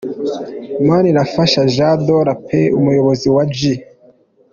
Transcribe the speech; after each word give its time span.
Manirafasha 0.87 1.61
Jean 1.75 1.93
de 2.07 2.15
la 2.27 2.35
Paix 2.45 2.71
umuyobozi 2.79 3.27
wa 3.35 3.43
G. 3.55 3.57